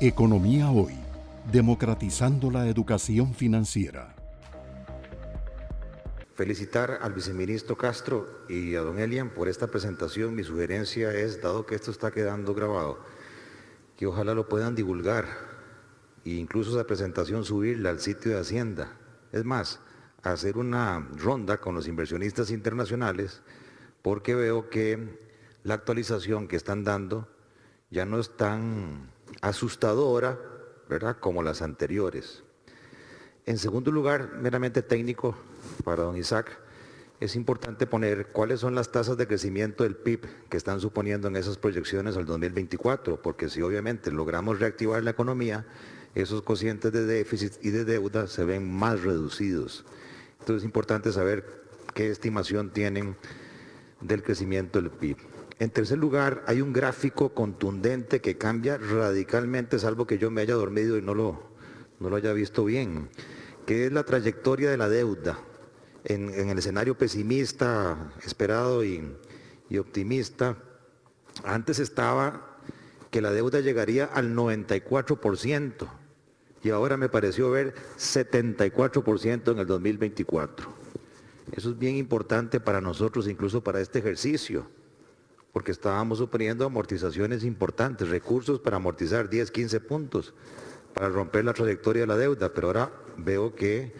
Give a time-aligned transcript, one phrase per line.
[0.00, 0.98] Economía Hoy,
[1.52, 4.16] democratizando la educación financiera.
[6.34, 10.34] Felicitar al viceministro Castro y a don Elian por esta presentación.
[10.34, 12.98] Mi sugerencia es, dado que esto está quedando grabado,
[13.96, 15.26] que ojalá lo puedan divulgar
[16.24, 18.96] e incluso esa presentación subirla al sitio de Hacienda.
[19.30, 19.78] Es más,
[20.24, 23.42] hacer una ronda con los inversionistas internacionales
[24.02, 25.20] porque veo que
[25.62, 27.28] la actualización que están dando
[27.90, 30.38] ya no es tan asustadora,
[30.88, 32.42] ¿verdad?, como las anteriores.
[33.46, 35.36] En segundo lugar, meramente técnico,
[35.84, 36.58] para don Isaac,
[37.20, 41.36] es importante poner cuáles son las tasas de crecimiento del PIB que están suponiendo en
[41.36, 45.66] esas proyecciones al 2024, porque si obviamente logramos reactivar la economía,
[46.14, 49.84] esos cocientes de déficit y de deuda se ven más reducidos.
[50.40, 51.64] Entonces es importante saber
[51.94, 53.16] qué estimación tienen
[54.00, 55.33] del crecimiento del PIB.
[55.58, 60.54] En tercer lugar, hay un gráfico contundente que cambia radicalmente, salvo que yo me haya
[60.54, 61.42] dormido y no lo,
[62.00, 63.08] no lo haya visto bien,
[63.66, 65.38] que es la trayectoria de la deuda
[66.04, 69.02] en, el escenario pesimista, esperado y,
[69.70, 70.58] y optimista.
[71.44, 72.58] Antes estaba
[73.10, 75.88] que la deuda llegaría al 94%
[76.64, 80.68] y ahora me pareció ver 74% en el 2024.
[81.52, 84.66] Eso es bien importante para nosotros, incluso para este ejercicio,
[85.54, 90.34] porque estábamos suponiendo amortizaciones importantes, recursos para amortizar 10, 15 puntos,
[90.92, 93.94] para romper la trayectoria de la deuda, pero ahora veo que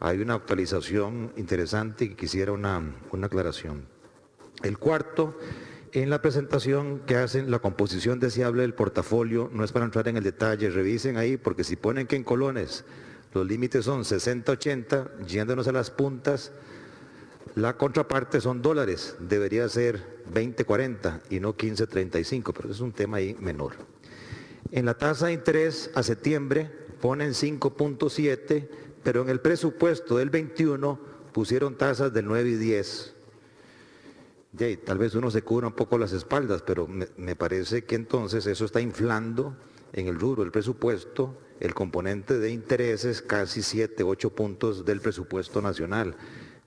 [0.00, 2.82] hay una actualización interesante y quisiera una,
[3.12, 3.86] una aclaración.
[4.64, 5.38] El cuarto
[5.92, 10.16] en la presentación que hacen, la composición deseable del portafolio, no es para entrar en
[10.16, 12.84] el detalle, revisen ahí, porque si ponen que en colones
[13.34, 16.50] los límites son 60-80, yéndonos a las puntas,
[17.54, 23.36] la contraparte son dólares, debería ser 20-40 y no 15-35, pero es un tema ahí
[23.40, 23.72] menor.
[24.70, 28.68] En la tasa de interés a septiembre ponen 5.7,
[29.02, 30.98] pero en el presupuesto del 21
[31.32, 33.14] pusieron tasas del 9 y 10
[34.84, 38.64] tal vez uno se cubra un poco las espaldas, pero me, parece que entonces eso
[38.64, 39.56] está inflando
[39.92, 45.60] en el rubro del presupuesto el componente de intereses casi 7, 8 puntos del presupuesto
[45.60, 46.16] nacional.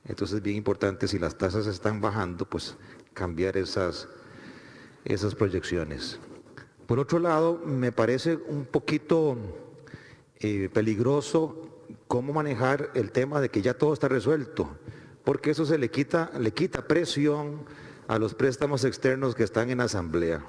[0.05, 2.75] Entonces es bien importante si las tasas están bajando, pues
[3.13, 4.07] cambiar esas,
[5.05, 6.19] esas proyecciones.
[6.87, 9.37] Por otro lado, me parece un poquito
[10.39, 11.67] eh, peligroso
[12.07, 14.69] cómo manejar el tema de que ya todo está resuelto
[15.23, 17.63] porque eso se le quita, le quita presión
[18.07, 20.43] a los préstamos externos que están en asamblea.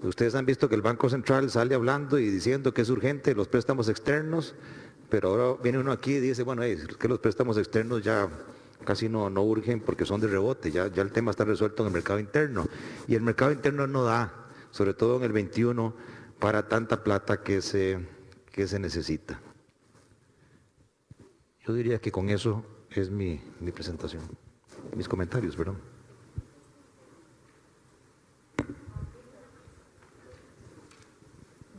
[0.00, 3.48] Ustedes han visto que el Banco Central sale hablando y diciendo que es urgente los
[3.48, 4.54] préstamos externos,
[5.08, 8.28] pero ahora viene uno aquí y dice, bueno, es que los préstamos externos ya
[8.84, 11.88] casi no, no urgen porque son de rebote, ya, ya el tema está resuelto en
[11.88, 12.66] el mercado interno.
[13.06, 14.32] Y el mercado interno no da,
[14.70, 15.94] sobre todo en el 21,
[16.38, 17.98] para tanta plata que se,
[18.52, 19.40] que se necesita.
[21.66, 23.40] Yo diría que con eso es mi,
[23.74, 24.22] presentación,
[24.94, 25.78] mis comentarios, perdón.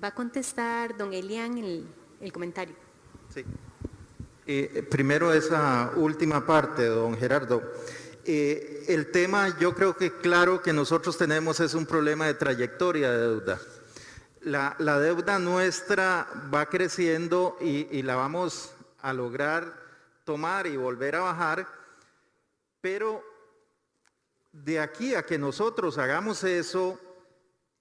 [0.04, 2.76] Va a contestar don Elian el, comentario.
[3.38, 3.46] Sí.
[4.48, 7.62] Eh, primero esa última parte, don Gerardo.
[8.26, 13.12] Eh, el tema, yo creo que claro que nosotros tenemos es un problema de trayectoria
[13.12, 13.62] de deuda.
[14.42, 19.72] La, deuda nuestra va creciendo y, y la vamos a lograr
[20.24, 21.68] tomar y volver a bajar,
[22.82, 23.24] pero
[24.52, 27.00] de aquí a que nosotros hagamos eso,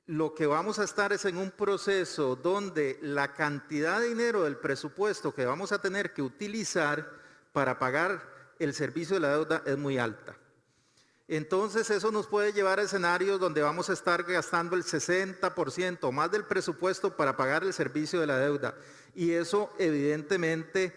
[0.07, 4.57] lo que vamos a estar es en un proceso donde la cantidad de dinero del
[4.57, 7.11] presupuesto que vamos a tener que utilizar
[7.53, 10.37] para pagar el servicio de la deuda es muy alta.
[11.29, 16.31] Entonces eso nos puede llevar a escenarios donde vamos a estar gastando el 60% más
[16.31, 18.77] del presupuesto para pagar el servicio de la deuda.
[19.13, 20.97] Y eso evidentemente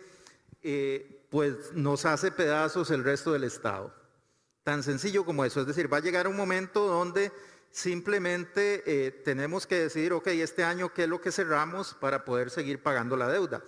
[0.61, 3.91] eh, pues nos hace pedazos el resto del Estado.
[4.63, 5.61] Tan sencillo como eso.
[5.61, 7.31] Es decir, va a llegar un momento donde
[7.71, 12.49] simplemente eh, tenemos que decidir, ok, este año qué es lo que cerramos para poder
[12.49, 13.63] seguir pagando la deuda.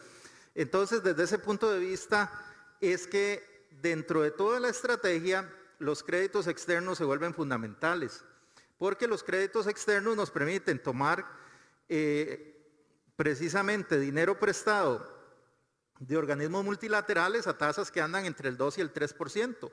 [0.55, 2.31] Entonces, desde ese punto de vista,
[2.79, 5.49] es que dentro de toda la estrategia,
[5.79, 8.23] los créditos externos se vuelven fundamentales,
[8.77, 11.25] porque los créditos externos nos permiten tomar
[11.87, 12.51] eh,
[13.15, 15.21] precisamente dinero prestado
[15.99, 19.71] de organismos multilaterales a tasas que andan entre el 2 y el 3%.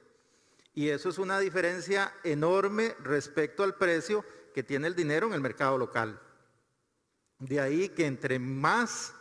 [0.78, 5.40] Y eso es una diferencia enorme respecto al precio que tiene el dinero en el
[5.40, 6.22] mercado local.
[7.40, 9.12] De ahí que entre más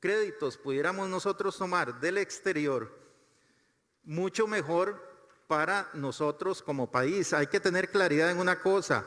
[0.00, 2.98] créditos pudiéramos nosotros tomar del exterior,
[4.04, 5.06] mucho mejor
[5.46, 7.34] para nosotros como país.
[7.34, 9.04] Hay que tener claridad en una cosa,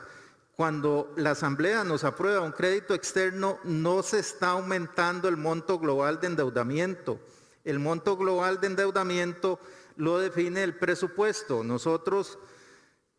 [0.54, 6.20] cuando la Asamblea nos aprueba un crédito externo, no se está aumentando el monto global
[6.20, 7.18] de endeudamiento.
[7.64, 9.58] El monto global de endeudamiento
[9.96, 11.64] lo define el presupuesto.
[11.64, 12.38] Nosotros,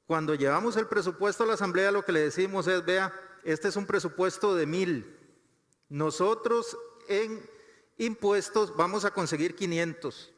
[0.06, 3.14] cuando llevamos el presupuesto a la Asamblea, lo que le decimos es, vea,
[3.44, 5.18] este es un presupuesto de mil.
[5.90, 6.78] Nosotros
[7.08, 7.48] en
[7.98, 10.32] impuestos vamos a conseguir 500.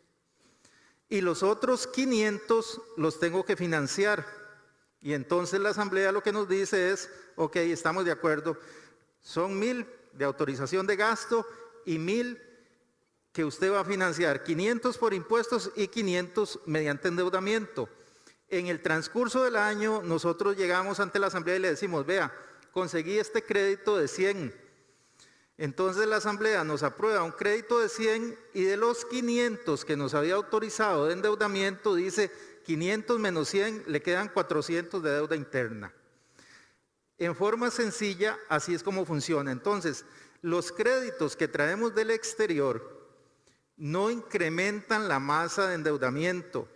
[1.10, 4.26] Y los otros 500 los tengo que financiar.
[5.02, 8.58] Y entonces la asamblea lo que nos dice es, ok, estamos de acuerdo,
[9.22, 11.46] son mil de autorización de gasto
[11.86, 12.42] y mil
[13.32, 17.90] que usted va a financiar, 500 por impuestos y 500 mediante endeudamiento.
[18.50, 22.34] En el transcurso del año nosotros llegamos ante la asamblea y le decimos, vea,
[22.72, 24.68] conseguí este crédito de 100.
[25.58, 30.14] Entonces la asamblea nos aprueba un crédito de 100 y de los 500 que nos
[30.14, 32.32] había autorizado de endeudamiento dice,
[32.66, 35.94] 500 menos 100 le quedan 400 de deuda interna.
[37.18, 39.52] En forma sencilla, así es como funciona.
[39.52, 40.06] Entonces,
[40.42, 42.97] los créditos que traemos del exterior
[43.78, 46.68] no incrementan la masa de endeudamiento,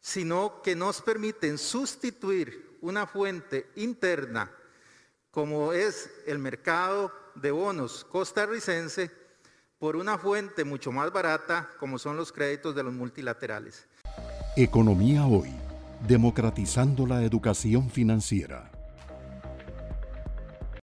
[0.00, 4.50] sino que nos permiten sustituir una fuente interna,
[5.30, 9.10] como es el mercado de bonos costarricense,
[9.78, 13.86] por una fuente mucho más barata, como son los créditos de los multilaterales.
[14.56, 15.54] Economía Hoy,
[16.06, 18.70] democratizando la educación financiera.